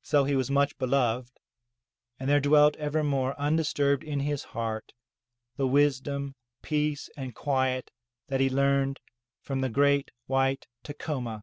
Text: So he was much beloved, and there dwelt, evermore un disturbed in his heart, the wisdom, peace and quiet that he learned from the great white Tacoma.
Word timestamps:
So 0.00 0.24
he 0.24 0.36
was 0.36 0.50
much 0.50 0.78
beloved, 0.78 1.38
and 2.18 2.30
there 2.30 2.40
dwelt, 2.40 2.76
evermore 2.76 3.38
un 3.38 3.56
disturbed 3.56 4.02
in 4.02 4.20
his 4.20 4.42
heart, 4.42 4.94
the 5.58 5.66
wisdom, 5.66 6.34
peace 6.62 7.10
and 7.14 7.34
quiet 7.34 7.90
that 8.28 8.40
he 8.40 8.48
learned 8.48 9.00
from 9.42 9.60
the 9.60 9.68
great 9.68 10.10
white 10.24 10.66
Tacoma. 10.82 11.42